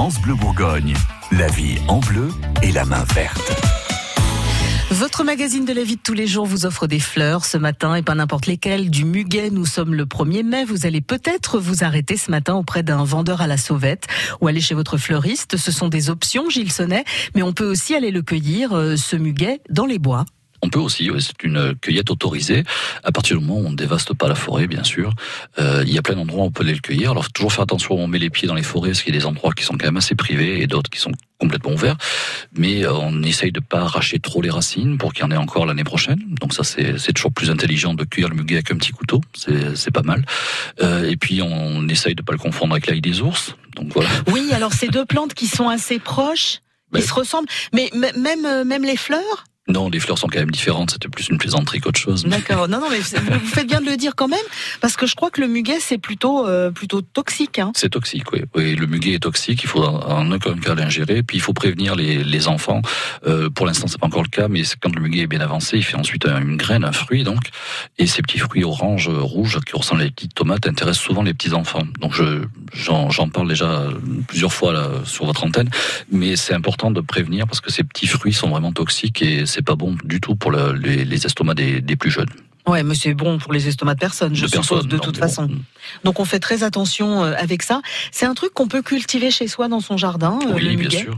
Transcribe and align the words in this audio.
France 0.00 0.18
Bleu 0.22 0.34
Bourgogne. 0.34 0.94
La 1.30 1.48
vie 1.48 1.76
en 1.86 1.98
bleu 1.98 2.30
et 2.62 2.72
la 2.72 2.86
main 2.86 3.04
verte. 3.14 3.52
Votre 4.90 5.24
magazine 5.24 5.66
de 5.66 5.74
la 5.74 5.84
vie 5.84 5.96
de 5.96 6.00
tous 6.00 6.14
les 6.14 6.26
jours 6.26 6.46
vous 6.46 6.64
offre 6.64 6.86
des 6.86 6.98
fleurs 6.98 7.44
ce 7.44 7.58
matin 7.58 7.94
et 7.94 8.00
pas 8.00 8.14
n'importe 8.14 8.46
lesquelles. 8.46 8.88
Du 8.88 9.04
muguet, 9.04 9.50
nous 9.50 9.66
sommes 9.66 9.92
le 9.92 10.06
1er 10.06 10.42
mai. 10.42 10.64
Vous 10.64 10.86
allez 10.86 11.02
peut-être 11.02 11.58
vous 11.58 11.84
arrêter 11.84 12.16
ce 12.16 12.30
matin 12.30 12.54
auprès 12.54 12.82
d'un 12.82 13.04
vendeur 13.04 13.42
à 13.42 13.46
la 13.46 13.58
sauvette 13.58 14.06
ou 14.40 14.48
aller 14.48 14.62
chez 14.62 14.74
votre 14.74 14.96
fleuriste. 14.96 15.58
Ce 15.58 15.70
sont 15.70 15.88
des 15.88 16.08
options, 16.08 16.48
Gilles 16.48 16.72
Sonnet, 16.72 17.04
mais 17.34 17.42
on 17.42 17.52
peut 17.52 17.70
aussi 17.70 17.94
aller 17.94 18.10
le 18.10 18.22
cueillir, 18.22 18.72
euh, 18.72 18.96
ce 18.96 19.16
muguet, 19.16 19.60
dans 19.68 19.84
les 19.84 19.98
bois. 19.98 20.24
On 20.62 20.68
peut 20.68 20.78
aussi, 20.78 21.10
oui, 21.10 21.22
c'est 21.22 21.42
une 21.42 21.74
cueillette 21.80 22.10
autorisée. 22.10 22.64
À 23.02 23.12
partir 23.12 23.38
du 23.38 23.44
moment 23.44 23.60
où 23.60 23.66
on 23.66 23.70
ne 23.70 23.76
dévaste 23.76 24.14
pas 24.14 24.28
la 24.28 24.34
forêt, 24.34 24.66
bien 24.66 24.84
sûr, 24.84 25.14
euh, 25.58 25.82
il 25.86 25.92
y 25.92 25.98
a 25.98 26.02
plein 26.02 26.14
d'endroits 26.14 26.44
où 26.44 26.46
on 26.46 26.50
peut 26.50 26.62
aller 26.62 26.74
le 26.74 26.80
cueillir. 26.80 27.12
Alors, 27.12 27.24
faut 27.24 27.30
toujours 27.30 27.52
faire 27.52 27.62
attention 27.62 27.94
où 27.94 27.98
on 27.98 28.06
met 28.06 28.18
les 28.18 28.30
pieds 28.30 28.46
dans 28.46 28.54
les 28.54 28.62
forêts, 28.62 28.90
parce 28.90 29.02
qu'il 29.02 29.14
y 29.14 29.16
a 29.16 29.20
des 29.20 29.26
endroits 29.26 29.52
qui 29.52 29.64
sont 29.64 29.74
quand 29.78 29.86
même 29.86 29.96
assez 29.96 30.14
privés 30.14 30.60
et 30.60 30.66
d'autres 30.66 30.90
qui 30.90 31.00
sont 31.00 31.12
complètement 31.38 31.72
ouverts. 31.72 31.96
Mais 32.56 32.84
euh, 32.84 32.92
on 32.92 33.22
essaye 33.22 33.52
de 33.52 33.60
pas 33.60 33.80
arracher 33.80 34.18
trop 34.18 34.42
les 34.42 34.50
racines 34.50 34.98
pour 34.98 35.14
qu'il 35.14 35.22
y 35.22 35.26
en 35.26 35.30
ait 35.30 35.36
encore 35.36 35.64
l'année 35.64 35.84
prochaine. 35.84 36.20
Donc 36.40 36.52
ça, 36.52 36.62
c'est, 36.62 37.12
toujours 37.14 37.32
plus 37.32 37.50
intelligent 37.50 37.94
de 37.94 38.04
cueillir 38.04 38.28
le 38.28 38.36
muguet 38.36 38.56
avec 38.56 38.70
un 38.70 38.76
petit 38.76 38.92
couteau. 38.92 39.20
C'est, 39.34 39.90
pas 39.90 40.02
mal. 40.02 40.24
Euh, 40.82 41.10
et 41.10 41.16
puis, 41.16 41.42
on 41.42 41.88
essaye 41.88 42.14
de 42.14 42.22
pas 42.22 42.32
le 42.32 42.38
confondre 42.38 42.72
avec 42.72 42.86
l'ail 42.86 43.00
des 43.00 43.22
ours. 43.22 43.56
Donc 43.76 43.92
voilà. 43.94 44.10
Oui, 44.32 44.50
alors 44.52 44.72
ces 44.72 44.88
deux 44.88 45.04
plantes 45.04 45.34
qui 45.34 45.46
sont 45.46 45.68
assez 45.68 45.98
proches, 45.98 46.58
Ben- 46.92 47.00
qui 47.00 47.08
se 47.08 47.14
ressemblent, 47.14 47.48
mais 47.72 47.90
même, 47.94 48.44
euh, 48.44 48.64
même 48.64 48.84
les 48.84 48.96
fleurs? 48.96 49.44
Non, 49.70 49.88
les 49.88 50.00
fleurs 50.00 50.18
sont 50.18 50.28
quand 50.28 50.38
même 50.40 50.50
différentes. 50.50 50.90
C'était 50.92 51.08
plus 51.08 51.28
une 51.28 51.38
plaisanterie 51.38 51.80
qu'autre 51.80 51.98
chose. 52.00 52.24
D'accord. 52.24 52.68
Non, 52.68 52.80
non, 52.80 52.88
mais 52.90 52.98
vous 53.00 53.46
faites 53.46 53.66
bien 53.66 53.80
de 53.80 53.86
le 53.86 53.96
dire 53.96 54.12
quand 54.16 54.28
même, 54.28 54.38
parce 54.80 54.96
que 54.96 55.06
je 55.06 55.14
crois 55.14 55.30
que 55.30 55.40
le 55.40 55.46
muguet 55.48 55.78
c'est 55.80 55.98
plutôt 55.98 56.46
euh, 56.46 56.70
plutôt 56.70 57.00
toxique. 57.02 57.58
Hein. 57.58 57.72
C'est 57.74 57.90
toxique, 57.90 58.32
oui. 58.32 58.42
oui. 58.54 58.74
Le 58.74 58.86
muguet 58.86 59.14
est 59.14 59.20
toxique, 59.22 59.62
il 59.62 59.68
faut 59.68 59.82
en 59.84 60.30
aucun 60.30 60.54
cas 60.56 60.74
l'ingérer. 60.74 61.22
Puis 61.22 61.38
il 61.38 61.40
faut 61.40 61.52
prévenir 61.52 61.94
les, 61.96 62.22
les 62.24 62.48
enfants. 62.48 62.82
Euh, 63.26 63.48
pour 63.50 63.66
l'instant, 63.66 63.86
c'est 63.86 63.98
pas 64.00 64.06
encore 64.06 64.22
le 64.22 64.28
cas, 64.28 64.48
mais 64.48 64.62
quand 64.80 64.94
le 64.94 65.00
muguet 65.00 65.20
est 65.22 65.26
bien 65.26 65.40
avancé, 65.40 65.76
il 65.76 65.84
fait 65.84 65.96
ensuite 65.96 66.26
un- 66.26 66.40
une 66.40 66.56
graine, 66.56 66.84
un 66.84 66.92
fruit, 66.92 67.24
donc. 67.24 67.44
Et 67.98 68.06
ces 68.06 68.22
petits 68.22 68.38
fruits 68.38 68.64
orange, 68.64 69.08
rouges, 69.08 69.58
qui 69.66 69.76
ressemblent 69.76 70.02
à 70.02 70.04
des 70.04 70.10
petites 70.10 70.34
tomates, 70.34 70.66
intéressent 70.66 71.04
souvent 71.04 71.22
les 71.22 71.34
petits 71.34 71.52
enfants. 71.52 71.84
Donc 72.00 72.12
je 72.14 72.42
j'en 72.72 73.10
j'en 73.10 73.28
parle 73.28 73.48
déjà 73.48 73.84
plusieurs 74.28 74.52
fois 74.52 74.72
là, 74.72 74.88
sur 75.04 75.24
votre 75.26 75.44
antenne, 75.44 75.68
mais 76.10 76.36
c'est 76.36 76.54
important 76.54 76.90
de 76.90 77.00
prévenir 77.00 77.46
parce 77.46 77.60
que 77.60 77.70
ces 77.70 77.82
petits 77.84 78.06
fruits 78.06 78.32
sont 78.32 78.48
vraiment 78.48 78.72
toxiques 78.72 79.22
et 79.22 79.46
c'est 79.46 79.62
pas 79.62 79.74
bon 79.76 79.96
du 80.04 80.20
tout 80.20 80.34
pour 80.36 80.50
le- 80.50 80.72
les, 80.72 81.04
les 81.04 81.26
estomacs 81.26 81.56
des, 81.56 81.80
des 81.80 81.96
plus 81.96 82.10
jeunes. 82.10 82.30
Ouais, 82.66 82.82
mais 82.82 82.94
c'est 82.94 83.14
bon 83.14 83.38
pour 83.38 83.52
les 83.52 83.68
estomacs 83.68 83.96
de 83.96 84.00
personne, 84.00 84.34
je 84.34 84.42
De 84.42 84.46
suppose, 84.48 84.68
personnes, 84.68 84.88
de 84.88 84.96
non, 84.96 85.02
toute 85.02 85.14
bon. 85.14 85.20
façon. 85.20 85.48
Donc 86.04 86.20
on 86.20 86.24
fait 86.24 86.38
très 86.40 86.62
attention 86.62 87.24
euh, 87.24 87.32
avec 87.38 87.62
ça. 87.62 87.80
C'est 88.12 88.26
un 88.26 88.34
truc 88.34 88.52
qu'on 88.52 88.68
peut 88.68 88.82
cultiver 88.82 89.30
chez 89.30 89.48
soi 89.48 89.66
dans 89.68 89.80
son 89.80 89.96
jardin, 89.96 90.38
euh, 90.44 90.48
le 90.50 90.54
Oui, 90.54 90.76
bien 90.76 90.76
muguet. 90.76 90.98
sûr. 90.98 91.16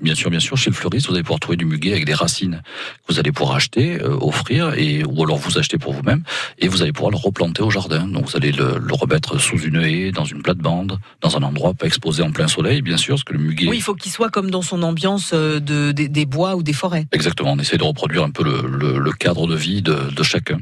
Bien 0.00 0.14
sûr, 0.14 0.30
bien 0.30 0.40
sûr. 0.40 0.56
Chez 0.56 0.70
le 0.70 0.74
fleuriste, 0.76 1.08
vous 1.08 1.14
allez 1.14 1.22
pouvoir 1.22 1.40
trouver 1.40 1.56
du 1.56 1.64
muguet 1.64 1.92
avec 1.92 2.04
des 2.04 2.14
racines 2.14 2.62
que 3.06 3.12
vous 3.12 3.18
allez 3.18 3.32
pouvoir 3.32 3.56
acheter, 3.56 4.00
euh, 4.02 4.16
offrir, 4.20 4.74
et 4.76 5.04
ou 5.04 5.22
alors 5.24 5.36
vous 5.38 5.58
acheter 5.58 5.78
pour 5.78 5.92
vous-même, 5.92 6.22
et 6.58 6.68
vous 6.68 6.82
allez 6.82 6.92
pouvoir 6.92 7.10
le 7.10 7.16
replanter 7.16 7.62
au 7.62 7.70
jardin. 7.70 8.06
Donc 8.06 8.26
vous 8.30 8.36
allez 8.36 8.52
le, 8.52 8.78
le 8.78 8.94
remettre 8.94 9.38
sous 9.38 9.58
une 9.60 9.76
haie, 9.82 10.12
dans 10.12 10.24
une 10.24 10.42
plate-bande, 10.42 10.98
dans 11.20 11.36
un 11.36 11.42
endroit 11.42 11.74
pas 11.74 11.86
exposé 11.86 12.22
en 12.22 12.30
plein 12.32 12.48
soleil, 12.48 12.82
bien 12.82 12.96
sûr, 12.96 13.14
parce 13.14 13.24
que 13.24 13.32
le 13.32 13.38
muguet. 13.40 13.68
Oui, 13.68 13.76
il 13.76 13.82
faut 13.82 13.94
qu'il 13.94 14.12
soit 14.12 14.30
comme 14.30 14.50
dans 14.50 14.62
son 14.62 14.82
ambiance 14.82 15.30
euh, 15.34 15.60
de, 15.60 15.92
des- 15.92 16.08
des 16.08 16.26
bois 16.26 16.56
ou 16.56 16.62
des 16.62 16.72
forêts. 16.72 17.06
Exactement, 17.12 17.52
on 17.52 17.58
essaie 17.58 17.78
de 17.78 17.84
reproduire 17.84 18.22
un 18.24 18.30
peu 18.30 18.44
le, 18.44 18.62
le- 18.68 18.98
le 18.98 19.12
cadre 19.12 19.46
de 19.46 19.54
vie 19.56 19.82
de, 19.82 19.94
de 20.14 20.22
chacun. 20.22 20.58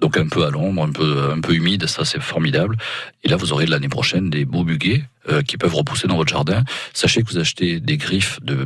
Donc 0.00 0.16
un 0.16 0.28
peu 0.28 0.44
à 0.44 0.50
l'ombre, 0.50 0.82
un 0.82 0.90
peu, 0.92 1.30
un 1.32 1.40
peu 1.40 1.54
humide, 1.54 1.86
ça 1.86 2.04
c'est 2.04 2.20
formidable. 2.20 2.76
Et 3.24 3.28
là, 3.28 3.36
vous 3.36 3.52
aurez 3.52 3.66
l'année 3.66 3.88
prochaine 3.88 4.30
des 4.30 4.44
beaux 4.44 4.64
muguets 4.64 5.04
qui 5.46 5.56
peuvent 5.56 5.74
repousser 5.74 6.08
dans 6.08 6.16
votre 6.16 6.30
jardin. 6.30 6.64
Sachez 6.92 7.22
que 7.22 7.28
vous 7.28 7.38
achetez 7.38 7.80
des 7.80 7.96
griffes 7.96 8.38
de 8.42 8.64